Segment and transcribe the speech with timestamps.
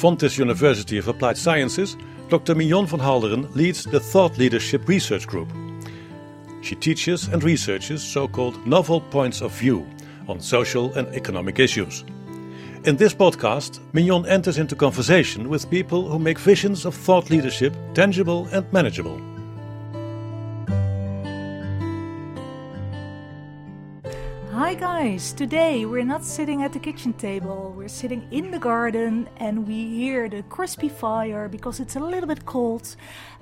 [0.00, 1.94] Fontys University of Applied Sciences,
[2.30, 2.54] Dr.
[2.54, 5.52] Mignon van Halderen leads the Thought Leadership Research Group.
[6.62, 9.86] She teaches and researches so called novel points of view
[10.26, 12.02] on social and economic issues.
[12.86, 17.76] In this podcast, Mignon enters into conversation with people who make visions of thought leadership
[17.92, 19.20] tangible and manageable.
[24.70, 29.28] Hi guys, today we're not sitting at the kitchen table, we're sitting in the garden
[29.38, 32.94] and we hear the crispy fire because it's a little bit cold.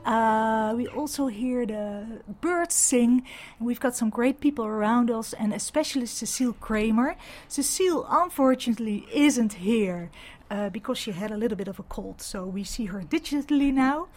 [0.07, 3.25] Uh, we also hear the birds sing,
[3.61, 7.15] we've got some great people around us, and especially Cecile Kramer.
[7.47, 10.11] Cecile, unfortunately, isn't here
[10.51, 13.71] uh, because she had a little bit of a cold, so we see her digitally
[13.71, 14.09] now.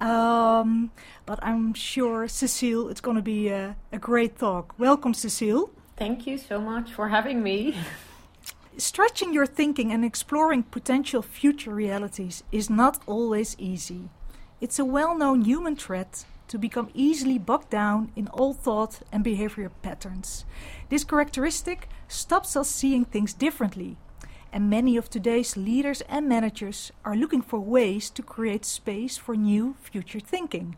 [0.00, 0.92] Um,
[1.26, 4.72] but I'm sure, Cecile, it's going to be a, a great talk.
[4.78, 5.70] Welcome, Cecile.
[5.96, 7.76] Thank you so much for having me.
[8.76, 14.08] Stretching your thinking and exploring potential future realities is not always easy.
[14.60, 19.22] It's a well known human trait to become easily bogged down in old thought and
[19.22, 20.44] behavior patterns.
[20.88, 23.96] This characteristic stops us seeing things differently,
[24.52, 29.36] and many of today's leaders and managers are looking for ways to create space for
[29.36, 30.76] new future thinking.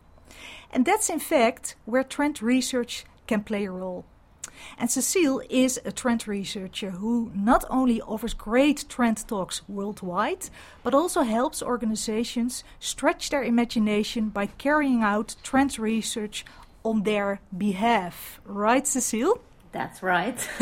[0.71, 4.05] And that's in fact where trend research can play a role.
[4.77, 10.49] And Cecile is a trend researcher who not only offers great trend talks worldwide,
[10.83, 16.45] but also helps organizations stretch their imagination by carrying out trend research
[16.83, 18.39] on their behalf.
[18.45, 19.41] Right, Cecile?
[19.71, 20.49] That's right.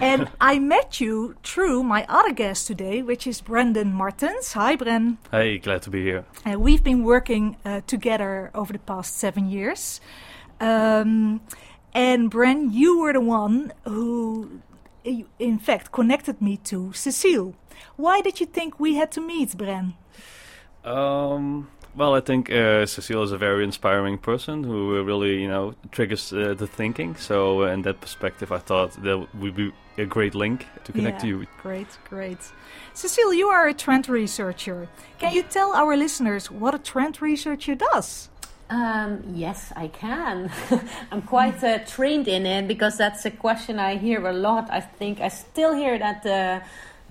[0.00, 4.52] and I met you through my other guest today, which is Brendan Martens.
[4.52, 5.16] Hi, Bren.
[5.30, 6.24] Hey, glad to be here.
[6.46, 10.00] Uh, we've been working uh, together over the past seven years.
[10.60, 11.40] Um,
[11.94, 14.60] and Bren, you were the one who,
[15.38, 17.54] in fact, connected me to Cecile.
[17.96, 19.94] Why did you think we had to meet, Bren?
[20.84, 25.74] Um, well, I think uh, Cecile is a very inspiring person who really, you know,
[25.90, 27.16] triggers uh, the thinking.
[27.16, 31.18] So, uh, in that perspective, I thought that would be a great link to connect
[31.18, 31.46] yeah, to you.
[31.60, 32.38] Great, great.
[32.94, 34.88] Cecile, you are a trend researcher.
[35.18, 38.30] Can you tell our listeners what a trend researcher does?
[38.70, 40.48] Um, yes, I can.
[41.10, 44.70] I'm quite uh, trained in it because that's a question I hear a lot.
[44.70, 46.60] I think I still hear that uh,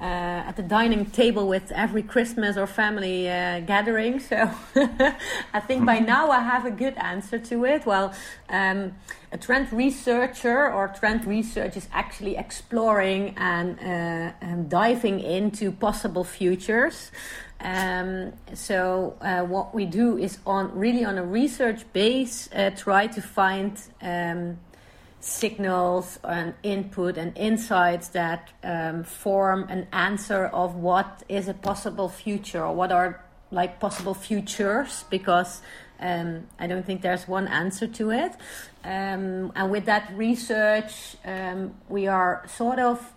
[0.01, 4.21] uh, at the dining table with every Christmas or family uh, gathering.
[4.21, 4.49] So
[5.53, 7.85] I think by now I have a good answer to it.
[7.85, 8.13] Well,
[8.47, 8.95] um,
[9.33, 16.23] a trend researcher or trend research is actually exploring and, uh, and diving into possible
[16.23, 17.11] futures.
[17.61, 23.07] Um, so uh, what we do is on really on a research base uh, try
[23.07, 24.59] to find um,
[25.19, 32.07] signals and input and insights that um, form an answer of what is a possible
[32.07, 33.21] future or what are
[33.51, 35.61] like possible futures because
[35.99, 38.31] um, I don't think there's one answer to it.
[38.85, 43.13] Um, and with that research, um, we are sort of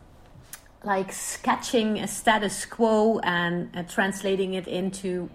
[0.85, 5.31] like sketching a status quo and uh, translating it into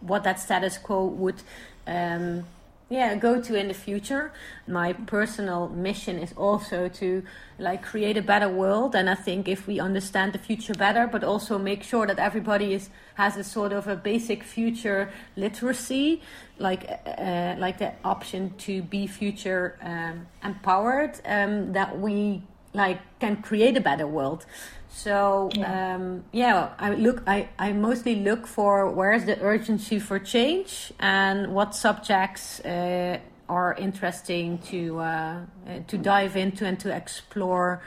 [0.00, 1.42] what that status quo would
[1.86, 2.44] um,
[2.88, 4.32] yeah go to in the future.
[4.68, 7.22] My personal mission is also to
[7.58, 8.94] like create a better world.
[8.94, 12.74] And i think if we understand the future better but also make sure that everybody
[12.74, 16.22] is has a sort of a basic future literacy
[16.58, 22.42] like uh, like the option to be future um, empowered um, that we
[22.74, 24.46] like can create a better world
[24.92, 25.94] so yeah.
[25.94, 27.22] Um, yeah, I look.
[27.26, 33.18] I, I mostly look for where is the urgency for change and what subjects uh,
[33.48, 37.82] are interesting to uh, uh, to dive into and to explore,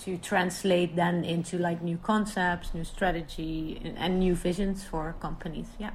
[0.00, 5.68] to translate then into like new concepts, new strategy, and new visions for companies.
[5.78, 5.92] Yeah.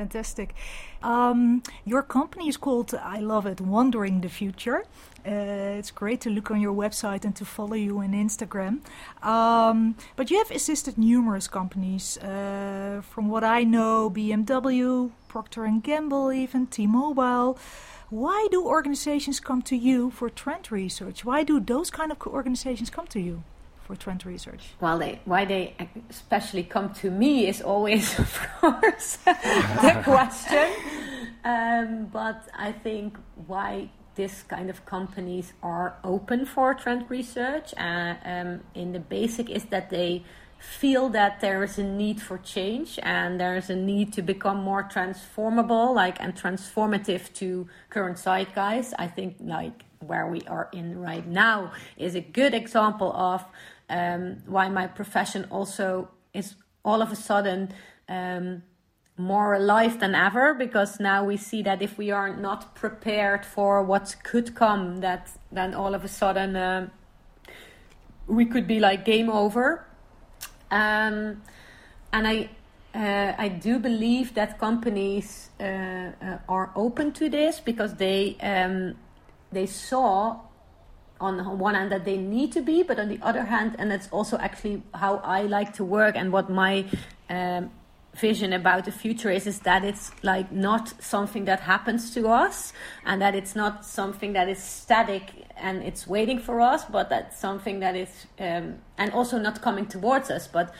[0.00, 0.54] Fantastic.
[1.02, 4.84] Um, your company is called, I love it, Wondering the Future.
[5.26, 8.78] Uh, it's great to look on your website and to follow you on Instagram.
[9.22, 12.16] Um, but you have assisted numerous companies.
[12.16, 17.58] Uh, from what I know, BMW, Procter and Gamble, even T-Mobile.
[18.08, 21.26] Why do organizations come to you for trend research?
[21.26, 23.42] Why do those kind of organizations come to you?
[23.90, 24.74] For trend research?
[24.80, 25.74] Well, they, why they
[26.08, 30.68] especially come to me is always, of course, the question.
[31.44, 38.14] Um, but I think why this kind of companies are open for trend research uh,
[38.24, 40.22] um, in the basic is that they
[40.58, 44.58] feel that there is a need for change and there is a need to become
[44.58, 50.98] more transformable like and transformative to current zeitgeist i think like where we are in
[50.98, 53.44] right now is a good example of
[53.90, 56.54] um, why my profession also is
[56.84, 57.70] all of a sudden
[58.08, 58.62] um,
[59.16, 63.82] more alive than ever because now we see that if we are not prepared for
[63.82, 66.88] what could come, that then all of a sudden uh,
[68.26, 69.84] we could be like game over.
[70.70, 71.42] Um,
[72.12, 72.48] and I
[72.92, 78.96] uh, I do believe that companies uh, uh, are open to this because they um,
[79.52, 80.40] they saw
[81.20, 84.08] on one hand that they need to be, but on the other hand, and that's
[84.08, 86.86] also actually how I like to work and what my
[87.28, 87.70] um,
[88.14, 92.72] vision about the future is is that it's like not something that happens to us
[93.04, 97.38] and that it's not something that is static and it's waiting for us but that's
[97.38, 100.74] something that is um, and also not coming towards us but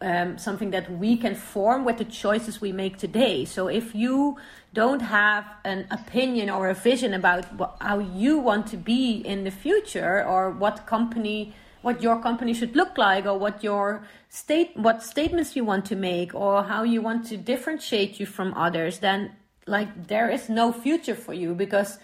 [0.00, 3.44] um, something that we can form with the choices we make today.
[3.44, 4.36] So if you
[4.76, 7.46] don't have an opinion or a vision about
[7.80, 12.74] how you want to be in the future or what company what your company should
[12.76, 17.00] look like or what your state what statements you want to make or how you
[17.00, 19.32] want to differentiate you from others then
[19.66, 21.98] like there is no future for you because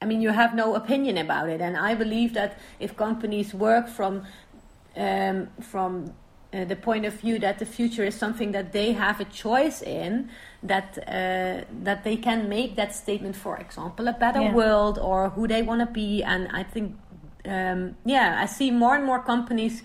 [0.00, 1.60] i mean you have no opinion about it.
[1.60, 4.24] And i believe that if companies work from
[4.96, 6.12] um, from
[6.52, 9.80] uh, the point of view that the future is something that they have a choice
[9.82, 10.28] in
[10.62, 14.54] that uh, that they can make that statement for example a better yeah.
[14.54, 16.94] world or who they want to be and i think
[17.44, 19.82] um, yeah, I see more and more companies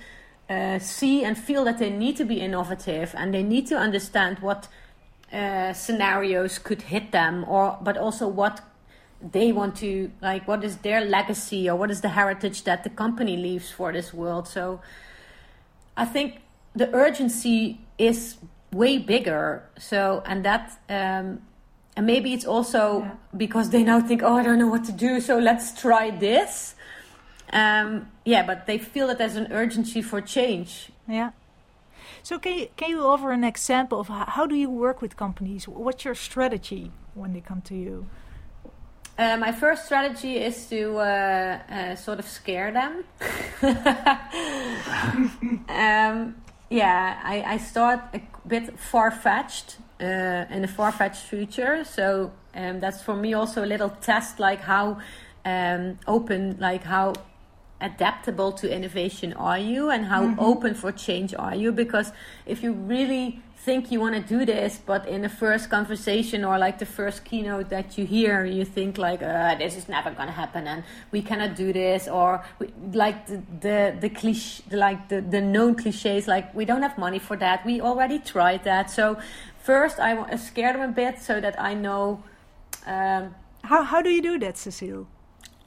[0.50, 4.40] uh, see and feel that they need to be innovative and they need to understand
[4.40, 4.68] what
[5.34, 8.62] uh, scenarios could hit them, or but also what
[9.22, 10.48] they want to like.
[10.48, 14.14] What is their legacy or what is the heritage that the company leaves for this
[14.14, 14.48] world?
[14.48, 14.80] So,
[15.98, 16.42] I think
[16.76, 18.38] the urgency is
[18.72, 19.64] way bigger.
[19.80, 20.80] So, and that.
[20.90, 21.42] Um,
[21.96, 23.12] and maybe it's also yeah.
[23.36, 26.76] because they now think, oh, I don't know what to do, so let's try this
[27.52, 30.90] um, yeah, but they feel that there's an urgency for change.
[31.08, 31.32] Yeah.
[32.24, 35.16] So can you, can you offer an example of how, how do you work with
[35.16, 35.68] companies?
[35.68, 38.08] What's your strategy when they come to you?
[39.18, 43.04] Uh, my first strategy is to uh, uh, sort of scare them.
[45.70, 46.36] um,
[46.70, 51.84] yeah, I, I start a bit far fetched uh, in a far fetched future.
[51.86, 55.00] So um, that's for me also a little test, like how
[55.46, 57.14] um, open, like how
[57.80, 60.40] adaptable to innovation are you and how mm-hmm.
[60.40, 62.12] open for change are you because
[62.46, 66.58] if you really think you want to do this but in the first conversation or
[66.58, 70.30] like the first keynote that you hear you think like uh, this is never going
[70.34, 70.80] to happen and
[71.12, 72.30] we cannot do this or
[72.60, 72.66] we,
[73.04, 77.20] like the the, the cliche like the, the known cliches like we don't have money
[77.20, 77.66] for that.
[77.66, 78.90] We already tried that.
[78.90, 79.18] So
[79.70, 82.24] first i scare them a bit so that i know
[82.86, 83.36] um,
[83.70, 85.06] how, how do you do that cecile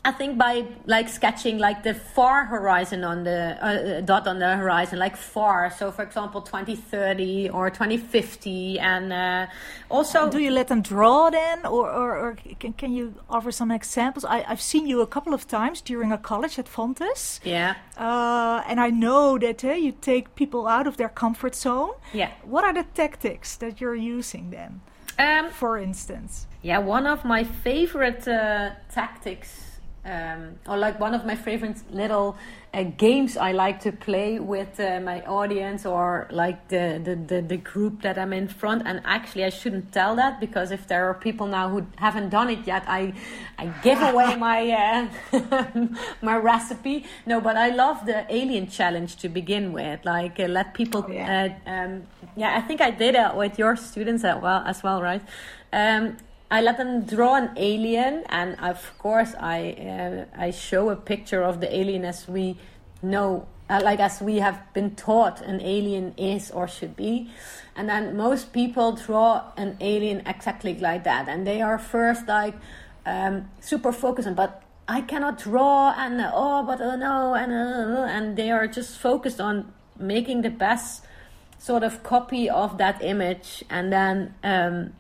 [0.03, 4.39] I think by like sketching like the far horizon on the uh, uh dot on
[4.39, 5.71] the horizon, like far.
[5.71, 9.47] So, for example, 2030 or 2050, and uh,
[9.91, 10.31] also.
[10.31, 14.25] Do you let them draw then, or, or, or can, can you offer some examples?
[14.25, 17.41] I, have seen you a couple of times during a college at Fontys.
[17.45, 17.75] Yeah.
[17.99, 21.93] Uh, and I know that uh, you take people out of their comfort zone.
[22.15, 22.31] Yeah.
[22.45, 24.81] What are the tactics that you're using then?
[25.19, 26.47] Um, for instance.
[26.63, 29.70] Yeah, one of my favorite uh, tactics
[30.11, 32.37] um, or like one of my favorite little
[32.73, 37.43] uh, games I like to play with uh, my audience or like the, the, the,
[37.43, 38.83] the, group that I'm in front.
[38.87, 42.51] And actually, I shouldn't tell that because if there are people now who haven't done
[42.51, 43.13] it yet, I,
[43.59, 45.79] I give away my, uh,
[46.23, 47.07] my recipe.
[47.27, 50.05] No, but I love the alien challenge to begin with.
[50.05, 51.57] Like, uh, let people, oh, yeah.
[51.67, 52.03] Uh, um,
[52.37, 55.23] yeah, I think I did it with your students as well, as well right?
[55.73, 56.17] Um,
[56.51, 61.43] I let them draw an alien, and of course, I uh, I show a picture
[61.45, 62.57] of the alien as we
[63.03, 67.31] know, uh, like as we have been taught an alien is or should be,
[67.77, 72.57] and then most people draw an alien exactly like that, and they are first like
[73.07, 78.11] um, super focused on, but I cannot draw, and oh, but oh no, and uh,
[78.11, 81.05] and they are just focused on making the best
[81.59, 84.35] sort of copy of that image, and then.
[84.43, 84.95] Um,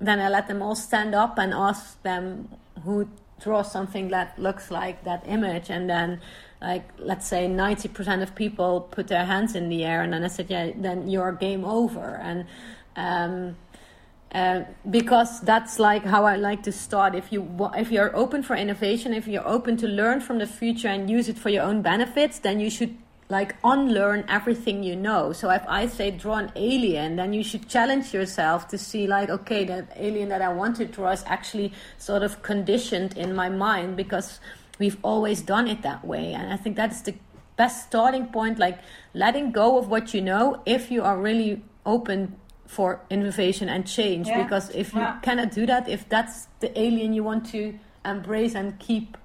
[0.00, 2.48] then I let them all stand up and ask them
[2.84, 3.08] who
[3.40, 6.20] draws something that looks like that image, and then
[6.60, 10.02] like let's say 90% of people put their hands in the air.
[10.02, 12.20] And then i said yeah then you're game over.
[12.22, 12.46] And
[12.96, 13.56] um,
[14.32, 17.14] uh, because that's like how I like to start.
[17.14, 20.88] If you if you're open for innovation, if you're open to learn from the future
[20.88, 22.96] and use it for your own benefits, then you should
[23.30, 25.32] like unlearn everything you know.
[25.32, 29.30] So if I say draw an alien, then you should challenge yourself to see like,
[29.30, 33.48] okay, that alien that I want to draw is actually sort of conditioned in my
[33.48, 34.40] mind because
[34.80, 36.32] we've always done it that way.
[36.34, 37.14] And I think that's the
[37.56, 38.80] best starting point, like
[39.14, 44.26] letting go of what you know if you are really open for innovation and change.
[44.28, 44.42] Yeah.
[44.42, 45.18] Because if you Yeah.
[45.22, 49.16] cannot do that, if that's the alien you want to embrace and keep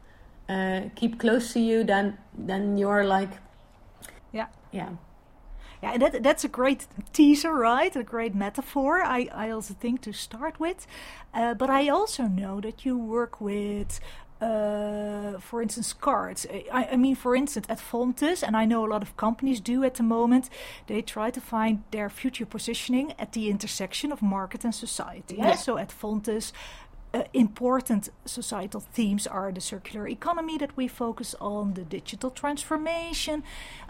[0.48, 3.32] uh, keep close to you, then then you're like
[4.76, 4.90] Yeah.
[5.84, 5.98] yeah.
[5.98, 7.96] That, that's a great teaser, right?
[7.96, 10.88] A great metaphor, I, I also think, to start with.
[11.34, 14.00] Uh, but I also know that you work with,
[14.42, 16.46] uh, for instance, cards.
[16.80, 19.84] I, I mean, for instance, at Fontys, and I know a lot of companies do
[19.84, 20.50] at the moment,
[20.88, 25.36] they try to find their future positioning at the intersection of market and society.
[25.38, 25.56] Yeah.
[25.56, 26.52] So at Fontys,
[27.16, 33.42] uh, important societal themes are the circular economy that we focus on, the digital transformation,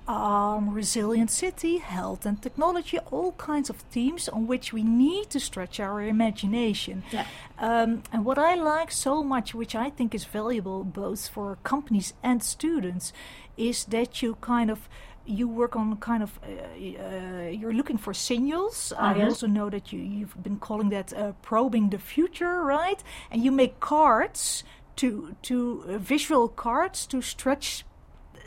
[0.08, 5.40] um, resilient city, health and technology, all kinds of themes on which we need to
[5.40, 7.02] stretch our imagination.
[7.12, 7.26] Yeah.
[7.58, 12.14] Um, and what I like so much, which I think is valuable both for companies
[12.22, 13.12] and students,
[13.58, 14.88] is that you kind of
[15.26, 18.94] you work on kind of uh, uh, you're looking for signals.
[18.98, 19.26] I Mhm.
[19.26, 23.04] also know that you you've been calling that uh, probing the future, right?
[23.32, 24.64] And you make cards
[24.96, 27.86] to to uh, visual cards to stretch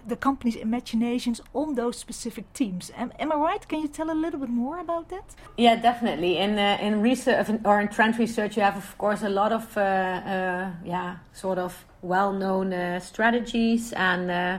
[0.08, 2.90] the company's imaginations on those specific teams.
[2.96, 3.68] Am, am I right?
[3.68, 5.24] Can you tell a little bit more about that?
[5.56, 6.38] Yeah, definitely.
[6.38, 9.76] In uh, in research or in trend research, you have of course a lot of
[9.76, 14.58] uh, uh, yeah sort of well-known uh, strategies and uh,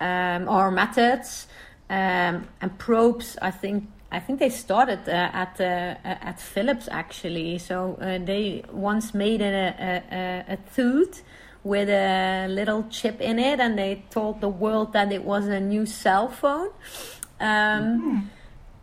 [0.00, 1.46] um, or methods
[1.90, 3.36] um, and probes.
[3.40, 7.58] I think I think they started uh, at uh, at Philips actually.
[7.58, 11.22] So uh, they once made a, a, a, tooth
[11.64, 15.60] with a little chip in it, and they told the world that it was a
[15.60, 16.70] new cell phone.
[17.40, 18.30] Um,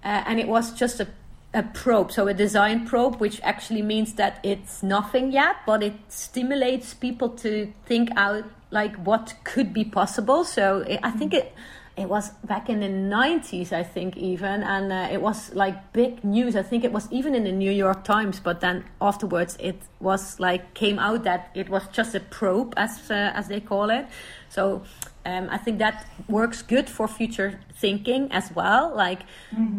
[0.04, 1.08] uh, and it was just a,
[1.54, 5.94] a probe, so a design probe, which actually means that it's nothing yet, but it
[6.10, 8.44] stimulates people to think out
[8.74, 10.44] like what could be possible.
[10.44, 11.56] So it, I think it
[11.96, 16.24] it was back in the 90s i think even and uh, it was like big
[16.24, 16.56] news.
[16.56, 20.40] I think it was even in the new york times but then afterwards it was
[20.40, 24.08] like came out that it was just a probe as uh, as they call it.
[24.50, 24.82] So
[25.26, 28.92] um, i think that works good for future thinking as well.
[28.96, 29.22] Like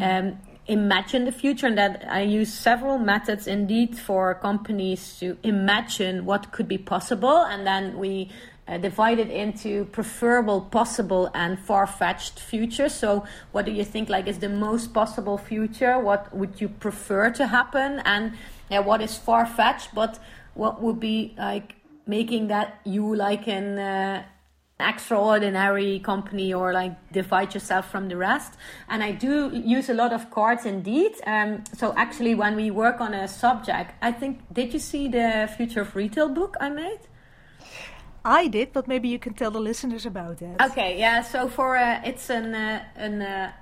[0.01, 6.25] um, imagine the future and that i use several methods indeed for companies to imagine
[6.25, 8.31] what could be possible and then we
[8.66, 12.88] uh, divided into preferable, possible, and far-fetched future.
[12.88, 15.99] So, what do you think like is the most possible future?
[15.99, 18.00] What would you prefer to happen?
[18.04, 18.33] And
[18.71, 19.94] yeah, what is far-fetched?
[19.94, 20.18] But
[20.54, 21.75] what would be like
[22.06, 24.25] making that you like an uh,
[24.80, 28.54] extraordinary company or like divide yourself from the rest?
[28.88, 31.12] And I do use a lot of cards indeed.
[31.26, 35.50] Um, so actually, when we work on a subject, I think did you see the
[35.54, 37.00] Future of Retail book I made?
[38.25, 40.57] I did, but maybe you can tell the listeners about it.
[40.61, 41.23] Okay, yeah.
[41.23, 43.52] So for uh, it's an uh, an uh,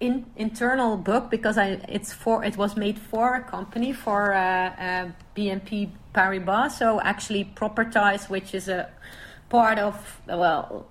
[0.00, 4.38] in, internal book because I it's for it was made for a company for uh,
[4.38, 6.72] uh, BNP Paribas.
[6.72, 8.88] So actually, Properties, which is a
[9.50, 10.86] part of well,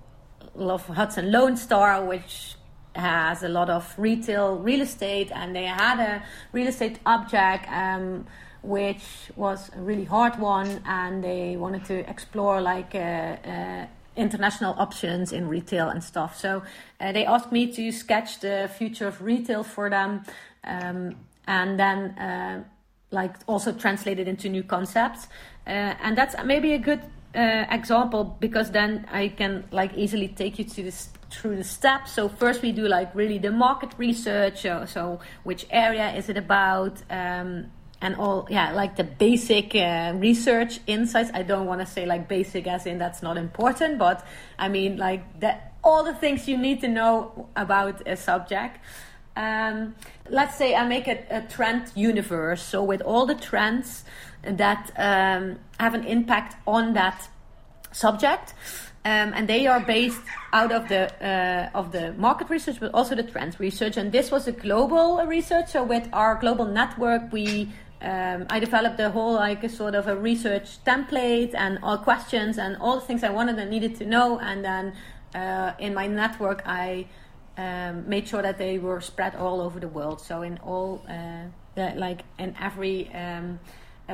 [0.56, 2.54] of Hudson Lone Star, which
[2.94, 7.66] has a lot of retail real estate, and they had a real estate object.
[7.70, 8.26] Um,
[8.66, 14.74] which was a really hard one, and they wanted to explore like uh, uh, international
[14.78, 16.36] options in retail and stuff.
[16.36, 16.62] So
[17.00, 20.22] uh, they asked me to sketch the future of retail for them,
[20.64, 22.64] um, and then
[23.12, 25.28] like also translate it into new concepts.
[25.66, 27.00] And that's maybe a good
[27.36, 32.12] uh, example because then I can like easily take you to this through the steps.
[32.12, 34.62] So first we do like really the market research.
[34.62, 37.02] So, so which area is it about?
[37.10, 37.70] Um,
[38.00, 42.28] and all yeah like the basic uh, research insights i don't want to say like
[42.28, 44.26] basic as in that's not important but
[44.58, 48.78] i mean like that all the things you need to know about a subject
[49.36, 49.94] um,
[50.28, 54.04] let's say i make a, a trend universe so with all the trends
[54.42, 57.28] that um, have an impact on that
[57.92, 58.52] subject
[59.06, 60.20] um, and they are based
[60.52, 63.96] out of the uh, of the market research, but also the trend research.
[63.96, 65.68] And this was a global research.
[65.68, 67.70] So with our global network, we
[68.02, 72.58] um, I developed a whole like a sort of a research template and all questions
[72.58, 74.38] and all the things I wanted and needed to know.
[74.38, 74.92] And then
[75.34, 77.06] uh, in my network, I
[77.56, 80.20] um, made sure that they were spread all over the world.
[80.20, 83.60] So in all uh, the, like in every um,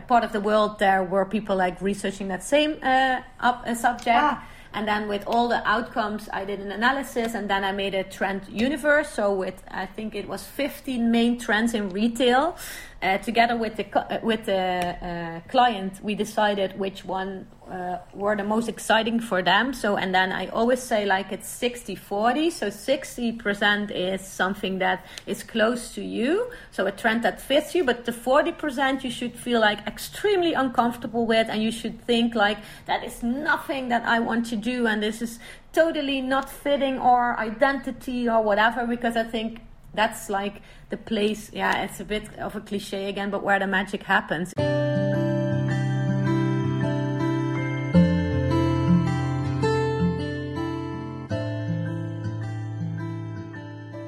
[0.07, 4.17] part of the world, there were people like researching that same uh, up, uh, subject.
[4.17, 4.47] Ah.
[4.75, 8.05] And then with all the outcomes, I did an analysis, and then I made a
[8.05, 9.11] trend universe.
[9.11, 12.57] So with I think it was 15 main trends in retail,
[13.03, 18.37] uh, together with the uh, with the uh, client, we decided which one uh, were
[18.37, 19.73] the most exciting for them.
[19.73, 22.51] So, and then I always say like it's 60 40.
[22.51, 27.83] So, 60% is something that is close to you, so a trend that fits you,
[27.85, 32.59] but the 40% you should feel like extremely uncomfortable with, and you should think like
[32.87, 35.39] that is nothing that I want to do, and this is
[35.73, 39.61] totally not fitting our identity or whatever, because I think
[39.95, 43.67] that's like the place yeah it's a bit of a cliche again but where the
[43.67, 44.53] magic happens.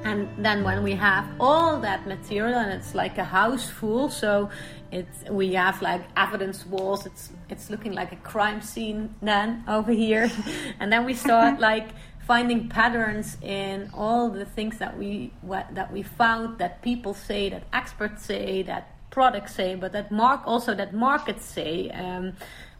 [0.05, 4.49] And then when we have all that material and it's like a house full so
[4.91, 9.91] it's we have like evidence walls it's it's looking like a crime scene then over
[9.91, 10.31] here.
[10.79, 11.89] And then we start like
[12.25, 17.49] finding patterns in all the things that we what, that we found that people say,
[17.49, 21.89] that experts say, that products say, but that mark also that markets say.
[21.91, 22.33] Um,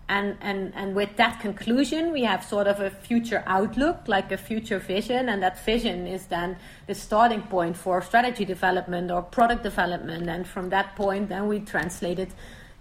[0.07, 4.37] and, and, and with that conclusion, we have sort of a future outlook, like a
[4.37, 9.63] future vision, and that vision is then the starting point for strategy development or product
[9.63, 10.29] development.
[10.29, 12.29] And from that point, then we translate it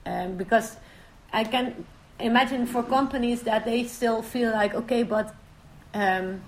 [0.04, 0.76] um, because
[1.32, 1.86] I can
[2.20, 5.34] imagine for companies that they still feel like, okay, but
[5.94, 6.42] um,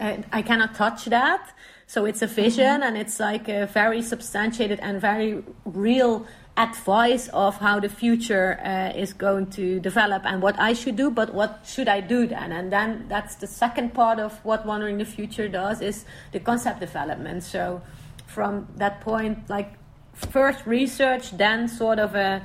[0.00, 1.54] I cannot touch that.
[1.86, 2.82] So it's a vision mm-hmm.
[2.82, 8.96] and it's like a very substantiated and very real advice of how the future uh,
[8.96, 12.52] is going to develop and what I should do, but what should I do then?
[12.52, 16.80] And then that's the second part of what Wandering the Future does is the concept
[16.80, 17.42] development.
[17.42, 17.82] So
[18.26, 19.74] from that point, like
[20.14, 22.40] first research, then sort of a,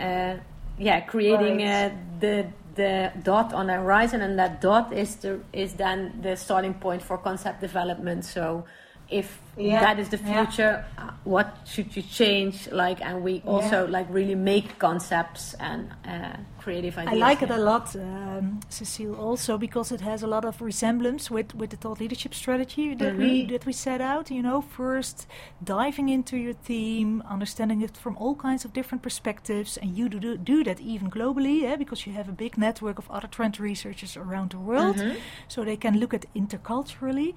[0.00, 0.40] a
[0.78, 1.92] yeah, creating right.
[1.92, 6.36] uh, the the dot on the horizon, and that dot is the is then the
[6.36, 8.24] starting point for concept development.
[8.24, 8.64] So
[9.12, 9.80] if yeah.
[9.80, 11.04] that is the future yeah.
[11.04, 13.90] uh, what should you change like and we also yeah.
[13.90, 19.14] like really make concepts and uh, creative ideas i like it a lot um, cecile
[19.16, 23.12] also because it has a lot of resemblance with with the thought leadership strategy that
[23.12, 23.22] mm-hmm.
[23.22, 25.26] we that we set out you know first
[25.62, 30.36] diving into your theme understanding it from all kinds of different perspectives and you do
[30.38, 34.16] do that even globally yeah, because you have a big network of other trend researchers
[34.16, 35.18] around the world mm-hmm.
[35.48, 37.34] so they can look at interculturally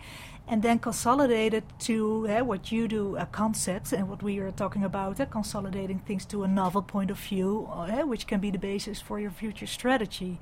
[0.47, 4.51] and then consolidate it to uh, what you do, a concept, and what we are
[4.51, 8.51] talking about, uh, consolidating things to a novel point of view, uh, which can be
[8.51, 10.39] the basis for your future strategy.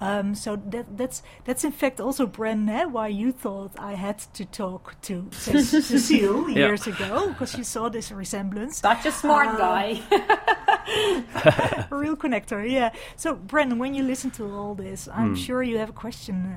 [0.00, 4.44] Um, so that, that's that's in fact also Bren, why you thought I had to
[4.44, 6.56] talk to Cecile yeah.
[6.56, 8.78] years ago because you saw this resemblance.
[8.78, 10.02] Such a smart um, guy.
[10.10, 12.92] a real connector, yeah.
[13.14, 15.38] So Bren, when you listen to all this, I'm mm.
[15.38, 16.56] sure you have a question.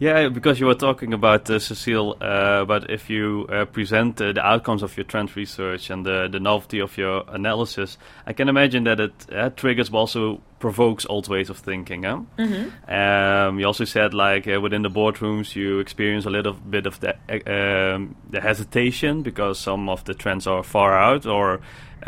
[0.00, 4.20] Uh, yeah, because you were talking about uh, Cecile, uh, but if you uh, present
[4.20, 8.32] uh, the outcomes of your trend research and the, the novelty of your analysis, I
[8.32, 12.04] can imagine that it uh, triggers but also provokes old ways of thinking.
[12.04, 12.20] Huh?
[12.38, 12.92] Mm-hmm.
[12.92, 17.00] Um, you also said like uh, within the boardrooms you experience a little bit of
[17.00, 21.60] the um, the hesitation because some of the trends are far out or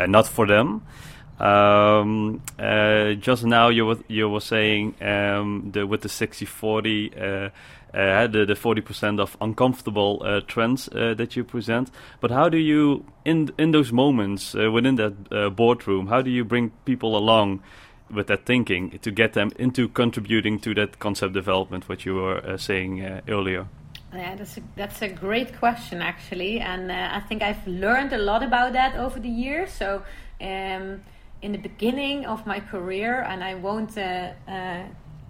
[0.07, 0.83] not for them.
[1.39, 2.43] Um,
[3.19, 7.49] just now you were you were saying um, the with the 60-40 uh,
[7.93, 11.91] the, the 40% of uncomfortable uh, trends uh, that you present.
[12.19, 16.71] But how do you, in in those moments within that boardroom, how do you bring
[16.85, 17.61] people along
[18.09, 22.57] with that thinking to get them into contributing to that concept development, what you were
[22.57, 23.67] saying earlier?
[24.13, 28.17] Yeah, that's a, that's a great question actually, and uh, I think I've learned a
[28.17, 29.71] lot about that over the years.
[29.71, 30.03] So,
[30.41, 31.01] um,
[31.41, 34.83] in the beginning of my career, and I won't uh, uh,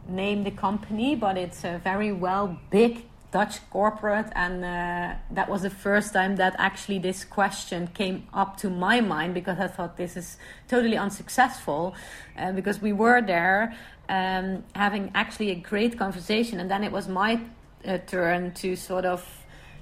[0.08, 5.62] name the company, but it's a very well big Dutch corporate, and uh, that was
[5.62, 9.96] the first time that actually this question came up to my mind because I thought
[9.96, 10.38] this is
[10.68, 11.96] totally unsuccessful
[12.38, 13.74] uh, because we were there
[14.10, 17.40] um, having actually a great conversation, and then it was my
[17.88, 19.26] uh, turn to sort of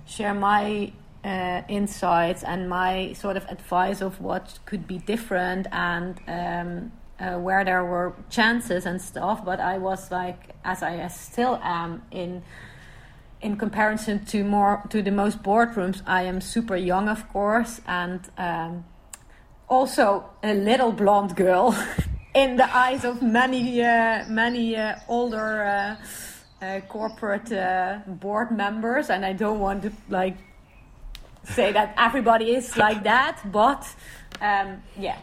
[0.06, 6.20] share my uh, insights and my sort of advice of what could be different and
[6.28, 11.60] um, uh, where there were chances and stuff, but I was like, as I still
[11.64, 12.44] am in
[13.42, 18.20] in comparison to more to the most boardrooms, I am super young, of course, and
[18.38, 18.84] um,
[19.70, 21.76] also a little blonde girl
[22.34, 29.10] in the eyes of many uh, many uh, older uh, uh, corporate uh, board members,
[29.10, 30.38] and I don't want to like
[31.44, 33.88] say that everybody is like that, but
[34.42, 35.18] um, yeah.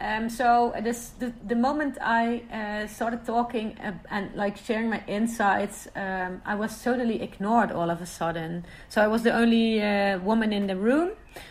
[0.00, 5.02] Um, so this, the, the moment I uh, started talking uh, and like sharing my
[5.08, 8.64] insights, um, I was totally ignored all of a sudden.
[8.88, 11.10] So I was the only uh, woman in the room,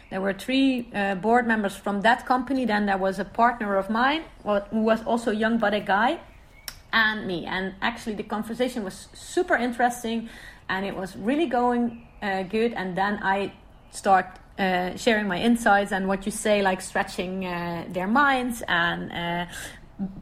[0.09, 2.65] there were three uh, board members from that company.
[2.65, 6.19] Then there was a partner of mine who was also young but a guy,
[6.93, 7.45] and me.
[7.45, 10.29] And actually, the conversation was super interesting,
[10.69, 12.73] and it was really going uh, good.
[12.73, 13.53] And then I
[13.91, 19.11] start uh, sharing my insights and what you say, like stretching uh, their minds and
[19.11, 19.45] uh,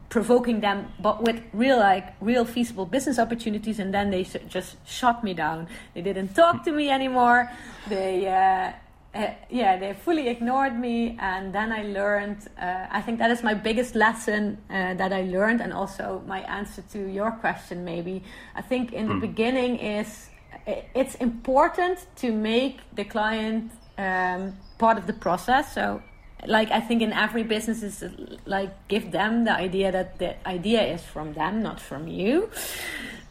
[0.08, 3.78] provoking them, but with real, like real feasible business opportunities.
[3.78, 5.68] And then they just shut me down.
[5.94, 7.50] They didn't talk to me anymore.
[7.88, 8.26] They.
[8.28, 8.72] Uh,
[9.14, 12.48] uh, yeah, they fully ignored me, and then I learned.
[12.60, 16.40] Uh, I think that is my biggest lesson uh, that I learned, and also my
[16.40, 17.82] answer to your question.
[17.82, 18.22] Maybe
[18.54, 19.20] I think in the mm.
[19.22, 20.28] beginning is
[20.66, 25.74] it's important to make the client um, part of the process.
[25.74, 26.02] So,
[26.46, 28.04] like I think in every business is
[28.44, 32.50] like give them the idea that the idea is from them, not from you.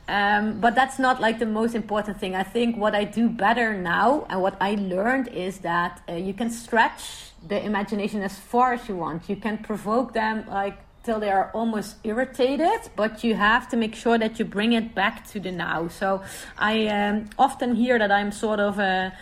[0.08, 2.36] Um, but that's not like the most important thing.
[2.36, 6.34] I think what I do better now and what I learned is that uh, you
[6.34, 9.30] can stretch the imagination as far as you want.
[9.30, 13.96] You can provoke them like till they are almost irritated, but you have to make
[13.96, 15.88] sure that you bring it back to the now.
[15.88, 16.24] So
[16.58, 19.14] I um, often hear that I'm sort of a,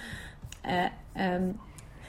[0.65, 1.59] a um,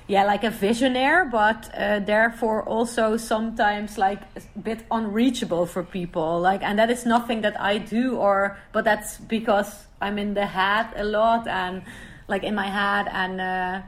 [0.07, 6.40] yeah, like a visionaire, but uh, therefore also sometimes like a bit unreachable for people.
[6.40, 10.47] Like, and that is nothing that I do, or but that's because I'm in the
[10.47, 11.83] head a lot and
[12.29, 13.83] like in my head, and uh,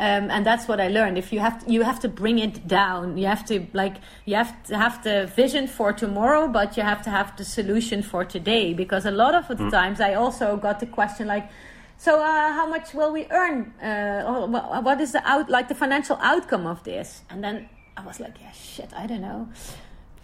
[0.00, 1.18] um, and that's what I learned.
[1.18, 3.18] If you have to, you have to bring it down.
[3.18, 7.02] You have to like you have to have the vision for tomorrow, but you have
[7.02, 8.72] to have the solution for today.
[8.72, 9.70] Because a lot of the mm.
[9.70, 11.50] times I also got the question like
[12.00, 13.74] so, uh, how much will we earn?
[13.82, 17.22] Uh, what is the out like the financial outcome of this?
[17.28, 19.48] And then I was like, yeah, shit, I don't know.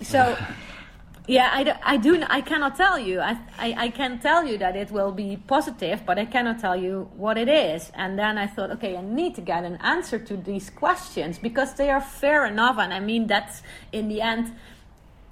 [0.00, 0.38] So,
[1.26, 2.22] yeah, I, do, I do.
[2.30, 3.18] I cannot tell you.
[3.18, 6.76] I, I I can tell you that it will be positive, but I cannot tell
[6.76, 7.90] you what it is.
[7.94, 11.74] And then I thought, okay, I need to get an answer to these questions because
[11.74, 12.78] they are fair enough.
[12.78, 14.54] And I mean, that's in the end,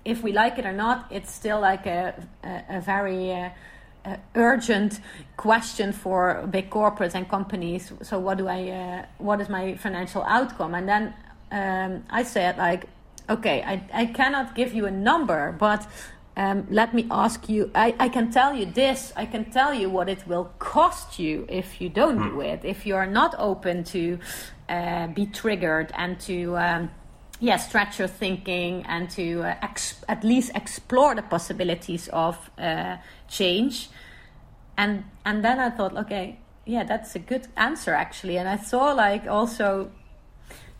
[0.05, 3.50] if we like it or not, it's still like a a, a very uh,
[4.04, 5.00] uh, urgent
[5.36, 7.92] question for big corporates and companies.
[8.02, 8.68] So what do I?
[8.68, 10.74] Uh, what is my financial outcome?
[10.74, 11.14] And then
[11.50, 12.86] um, I said like,
[13.28, 15.86] okay, I I cannot give you a number, but
[16.36, 17.70] um, let me ask you.
[17.74, 19.12] I, I can tell you this.
[19.16, 22.40] I can tell you what it will cost you if you don't do hmm.
[22.40, 22.64] it.
[22.64, 24.18] If you are not open to
[24.68, 26.90] uh, be triggered and to um,
[27.42, 32.98] yeah, stretch your thinking and to uh, ex- at least explore the possibilities of uh,
[33.28, 33.90] change.
[34.76, 38.38] And and then I thought, okay, yeah, that's a good answer actually.
[38.38, 39.90] And I saw like also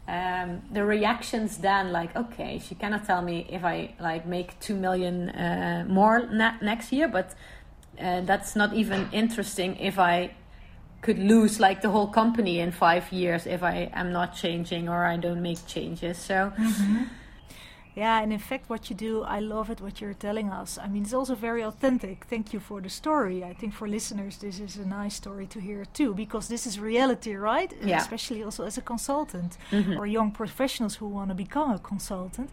[0.07, 4.77] um, the reactions then, like, okay, she cannot tell me if I like make two
[4.77, 7.35] million uh, more ne- next year, but
[8.01, 10.31] uh, that's not even interesting if I
[11.03, 15.05] could lose like the whole company in five years if I am not changing or
[15.05, 16.17] I don't make changes.
[16.19, 16.53] So.
[16.57, 17.03] Mm-hmm.
[17.95, 20.79] Yeah, and in fact, what you do, I love it what you're telling us.
[20.79, 22.25] I mean, it's also very authentic.
[22.25, 23.45] Thank you for the story.
[23.45, 26.81] I think for listeners, this is a nice story to hear too, because this is
[26.81, 27.71] reality, right?
[27.85, 27.99] Yeah.
[27.99, 29.99] Especially also as a consultant mm-hmm.
[29.99, 32.49] or young professionals who want to become a consultant.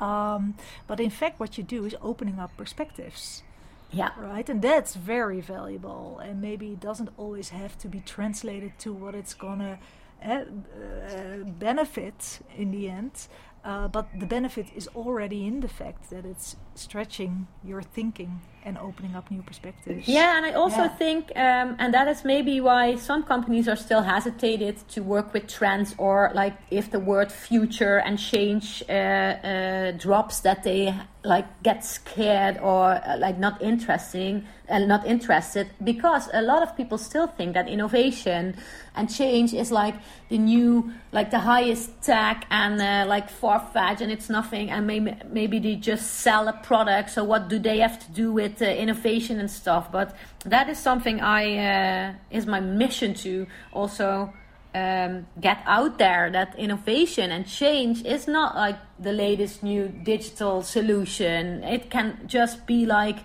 [0.00, 0.54] Um,
[0.86, 3.42] but in fact, what you do is opening up perspectives.
[3.90, 4.10] Yeah.
[4.18, 4.48] Right.
[4.48, 6.18] And that's very valuable.
[6.22, 9.78] And maybe it doesn't always have to be translated to what it's going to
[10.22, 13.28] eh, uh, benefit in the end.
[13.64, 18.76] Uh, but the benefit is already in the fact that it's stretching your thinking and
[18.78, 20.06] opening up new perspectives.
[20.06, 20.88] Yeah, and I also yeah.
[20.88, 25.46] think, um, and that is maybe why some companies are still hesitated to work with
[25.46, 31.46] trends, or like if the word future and change uh, uh, drops, that they like
[31.62, 36.98] get scared or uh, like not interesting and not interested, because a lot of people
[36.98, 38.54] still think that innovation
[38.94, 39.94] and change is like
[40.28, 44.86] the new, like the highest tech and uh, like far fetched, and it's nothing, and
[44.86, 47.16] maybe maybe they just sell a product.
[47.18, 49.90] or what do they have to do with uh, innovation and stuff.
[49.90, 54.32] But that is something I uh, is my mission to also
[54.74, 56.30] um, get out there.
[56.30, 61.64] That innovation and change is not like the latest new digital solution.
[61.64, 63.18] It can just be like,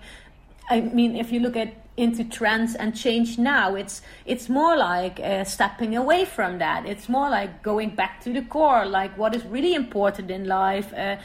[0.70, 5.20] I mean, if you look at into trends and change now it's it's more like
[5.20, 9.32] uh, stepping away from that it's more like going back to the core like what
[9.32, 11.16] is really important in life uh,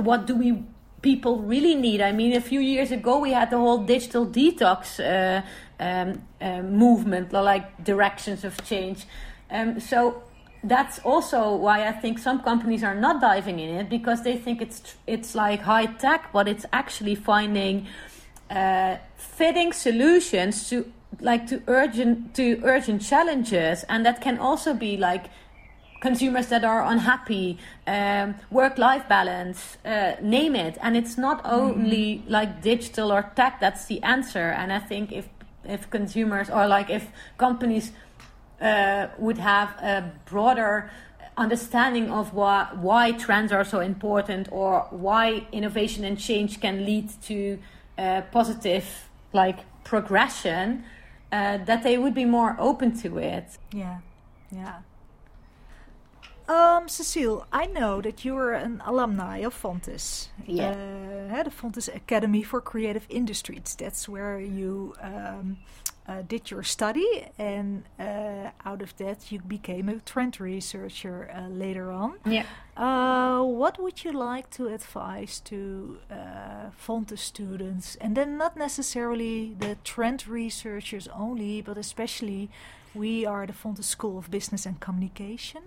[0.00, 0.64] what do we
[1.04, 2.00] people really need.
[2.00, 5.42] I mean, a few years ago we had the whole digital detox uh,
[5.78, 9.04] um, uh, movement, like directions of change.
[9.50, 10.22] Um, so
[10.64, 14.62] that's also why I think some companies are not diving in it because they think
[14.62, 17.86] it's it's like high tech, but it's actually finding
[18.50, 20.90] uh, fitting solutions to
[21.20, 25.26] like to urgent to urgent challenges and that can also be like
[26.04, 30.76] consumers that are unhappy um, work life balance uh, name it.
[30.82, 32.30] And it's not only mm-hmm.
[32.30, 34.46] like digital or tech that's the answer.
[34.60, 35.26] And i think if
[35.76, 37.04] if consumers or like if
[37.38, 37.86] companies
[38.60, 40.90] uh, would have a broader
[41.36, 47.06] understanding of why, why trends are so important or why innovation and change can lead
[47.22, 47.58] to
[47.98, 48.86] uh, positive
[49.32, 50.84] like progression
[51.32, 53.48] uh, that they would be more open to it.
[53.72, 53.98] Yeah.
[54.52, 54.78] Yeah
[56.48, 60.28] um, Cecile, I know that you are an alumni of Fontys.
[60.46, 60.70] Yeah.
[60.70, 63.74] Uh, the Fontys Academy for Creative Industries.
[63.78, 65.58] That's where you um,
[66.06, 71.48] uh, did your study, and uh, out of that, you became a trend researcher uh,
[71.48, 72.14] later on.
[72.26, 72.44] Yeah.
[72.76, 79.54] Uh, what would you like to advise to uh, Fontys students, and then not necessarily
[79.58, 82.50] the trend researchers only, but especially
[82.94, 85.62] we are the Fontys School of Business and Communication.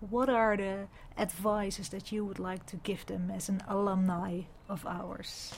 [0.00, 4.84] What are the advices that you would like to give them as an alumni of
[4.86, 5.54] ours?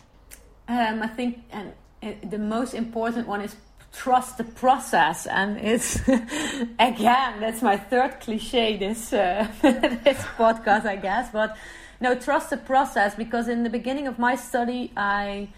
[0.69, 1.73] Um, I think, and
[2.03, 3.57] uh, the most important one is
[3.93, 5.97] trust the process and it's
[6.79, 11.57] again that's my third cliche this uh, this podcast i guess but
[11.99, 15.49] no trust the process because in the beginning of my study i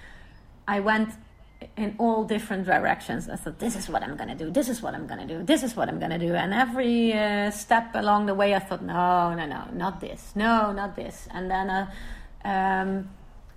[0.69, 1.11] i went
[1.77, 3.29] in all different directions.
[3.29, 4.51] I thought this is what i'm going to do.
[4.51, 5.43] This is what i'm going to do.
[5.45, 6.35] This is what i'm going to do.
[6.35, 10.33] And every uh, step along the way i thought no no no not this.
[10.35, 11.29] No not this.
[11.33, 11.91] And then uh,
[12.45, 13.11] um,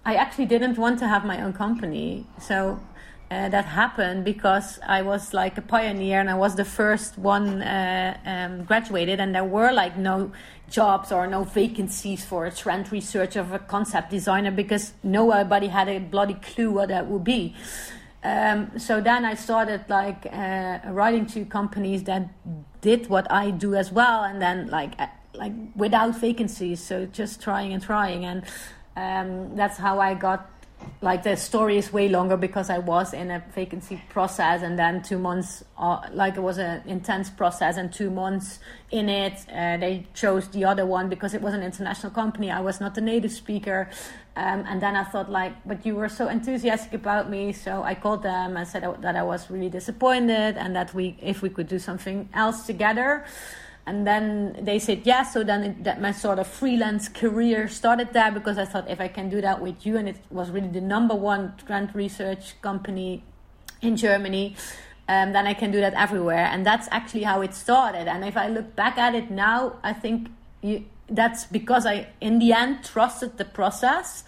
[0.05, 2.25] i actually didn't want to have my own company.
[2.39, 2.79] So
[3.33, 7.61] uh, that happened because I was like a pioneer and I was the first one
[7.61, 10.31] uh, um, graduated, and there were like no
[10.69, 15.87] jobs or no vacancies for a trend researcher of a concept designer because nobody had
[15.89, 17.55] a bloody clue what that would be.
[18.23, 22.29] Um, so then I started like uh, writing to companies that
[22.81, 27.41] did what I do as well, and then like uh, like without vacancies, so just
[27.41, 28.43] trying and trying, and
[28.95, 30.52] um, that's how I got
[31.01, 35.01] like the story is way longer because I was in a vacancy process and then
[35.01, 38.59] two months uh, like it was an intense process and two months
[38.91, 42.49] in it uh, they chose the other one because it was an international company.
[42.49, 43.89] I was not a native speaker.
[44.35, 47.93] Um, and then I thought like but you were so enthusiastic about me so I
[47.95, 51.67] called them and said that I was really disappointed and that we if we could
[51.67, 53.25] do something else together
[53.85, 58.13] and then they said yes so then it, that my sort of freelance career started
[58.13, 60.69] there because i thought if i can do that with you and it was really
[60.69, 63.23] the number one trend research company
[63.81, 64.55] in germany
[65.07, 66.45] um, then i can do that everywhere.
[66.45, 68.07] And that's actually how it started.
[68.07, 70.29] And if i look back at it now i think
[70.61, 74.23] you, that's because i in the end trusted the process.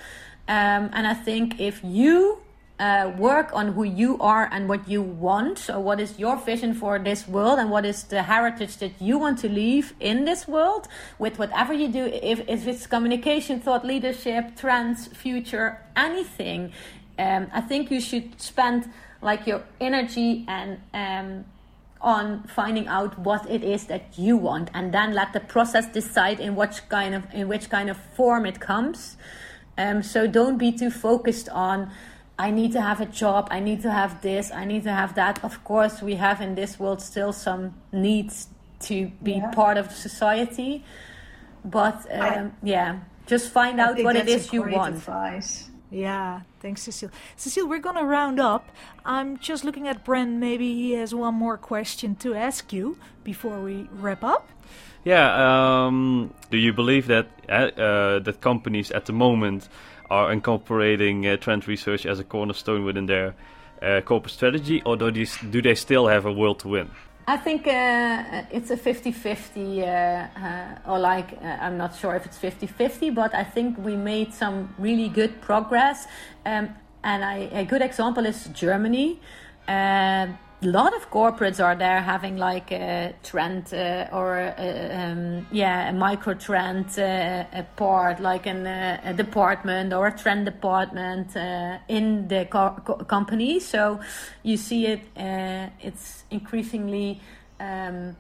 [0.48, 2.42] Um, and i think if you
[2.80, 5.58] uh, work on who you are and what you want.
[5.58, 9.18] So, what is your vision for this world, and what is the heritage that you
[9.18, 12.06] want to leave in this world with whatever you do?
[12.06, 16.74] If, if it's communication, thought leadership, trends, future, anything,
[17.18, 21.46] um, I think you should spend like your energy and um,
[22.02, 26.42] on finding out what it is that you want, and then let the process decide
[26.42, 29.16] in which kind of in which kind of form it comes.
[29.78, 31.90] Um, so, don't be too focused on
[32.38, 35.16] I need to have a job, I need to have this, I need to have
[35.16, 35.44] that.
[35.44, 38.48] Of course, we have in this world still some needs
[38.82, 39.52] to be yeah.
[39.52, 40.84] part of society.
[41.64, 44.96] But um, I, yeah, just find out what it is you want.
[44.96, 45.70] Advice.
[45.90, 47.10] Yeah, thanks, Cecile.
[47.38, 48.70] Cecile, we're going to round up.
[49.06, 50.34] I'm just looking at Brent.
[50.34, 54.50] Maybe he has one more question to ask you before we wrap up.
[55.06, 59.70] Yeah, um, do you believe that uh, uh, that companies at the moment
[60.10, 63.36] are incorporating uh, trend research as a cornerstone within their
[63.82, 66.90] uh, corporate strategy, or do, these, do they still have a world to win?
[67.28, 72.16] I think uh, it's a 50 50, uh, uh, or like, uh, I'm not sure
[72.16, 76.08] if it's 50 50, but I think we made some really good progress.
[76.46, 76.70] Um,
[77.04, 79.20] and I, a good example is Germany.
[79.68, 80.28] Uh,
[80.62, 85.90] a lot of corporates are there having like a trend uh, or a, um, yeah
[85.90, 91.36] a micro trend uh, a part like an, uh, a department or a trend department
[91.36, 93.60] uh, in the co- co- company.
[93.60, 94.00] So
[94.44, 97.20] you see it uh, it's increasingly
[97.60, 98.16] um,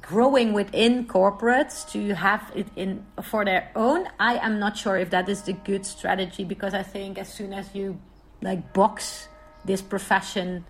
[0.00, 4.08] growing within corporates to have it in for their own.
[4.18, 7.52] I am not sure if that is the good strategy because i think as soon
[7.52, 7.98] as you
[8.42, 9.28] like box
[9.64, 10.64] this profession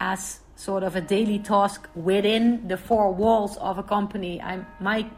[0.00, 4.40] as sort of a daily task within the four walls of a company.
[4.40, 5.12] I might,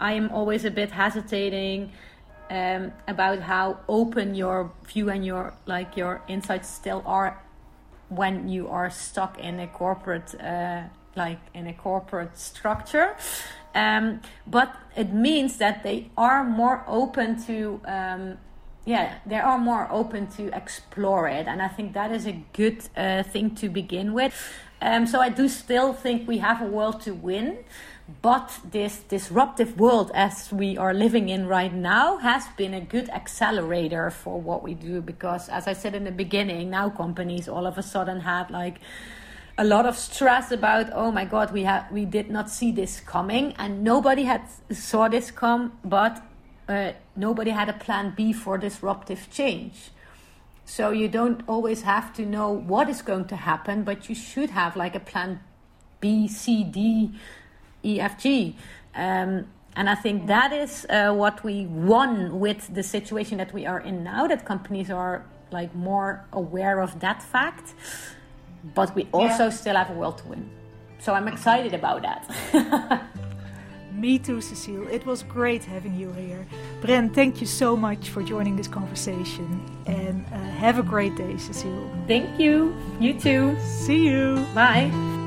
[0.00, 1.92] I am always a bit hesitating
[2.50, 7.40] um, about how open your view and your like your insights still are
[8.08, 10.82] when you are stuck in a corporate, uh,
[11.14, 13.16] like in a corporate structure.
[13.72, 18.38] Um, but it means that they are more open to um,
[18.84, 22.82] yeah, they are more open to explore it, and I think that is a good
[22.96, 24.34] uh, thing to begin with.
[24.82, 27.58] Um, so I do still think we have a world to win,
[28.22, 33.08] but this disruptive world as we are living in right now has been a good
[33.10, 37.66] accelerator for what we do because, as I said in the beginning, now companies all
[37.66, 38.80] of a sudden had like
[39.58, 42.98] a lot of stress about oh my god we had we did not see this
[43.00, 44.40] coming and nobody had
[44.70, 46.22] saw this come but
[46.70, 49.90] uh, nobody had a plan B for disruptive change.
[50.70, 54.50] So you don't always have to know what is going to happen, but you should
[54.50, 55.40] have like a plan
[55.98, 57.10] B, C, D,
[57.84, 58.54] E, F, G.
[58.94, 63.66] Um, and I think that is uh, what we won with the situation that we
[63.66, 64.28] are in now.
[64.28, 67.74] That companies are like more aware of that fact,
[68.72, 69.50] but we also yeah.
[69.50, 70.48] still have a world to win.
[71.00, 73.02] So I'm excited about that.
[74.00, 74.88] Me too, Cecile.
[74.88, 76.46] It was great having you here.
[76.80, 79.60] Bren, thank you so much for joining this conversation.
[79.84, 81.90] And uh, have a great day, Cecile.
[82.06, 82.74] Thank you.
[82.98, 83.58] You too.
[83.60, 84.46] See you.
[84.54, 85.19] Bye.